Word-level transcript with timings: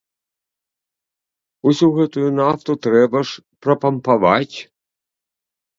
Усю 1.73 1.87
гэтую 1.99 2.29
нафту 2.41 2.71
трэба 2.87 3.19
ж 3.31 3.47
прапампаваць! 3.69 4.57